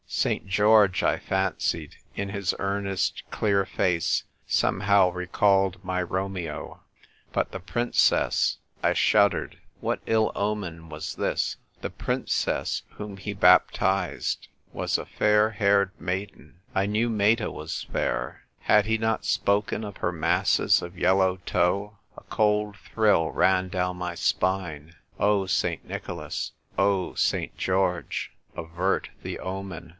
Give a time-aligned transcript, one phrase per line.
[0.07, 0.45] St.
[0.45, 6.81] George, I fancied, in his earnest, clear face, somehow recalled my Romeo;
[7.31, 11.55] but the Princess— I shuddered: what ill omen was this?
[11.81, 16.55] The Princess whom he baptised was a fair haired maiden.
[16.75, 18.75] I knew Meta was fair— 230 THE TYPE WRITER GIRL.
[18.75, 21.97] had he not spoken of her "masses of yellow tow"?
[22.17, 24.95] A cold thrill ran down my spine.
[25.19, 25.85] Oh, St.
[25.87, 27.55] Nicholas— oh, St.
[27.57, 29.89] George, avert the omen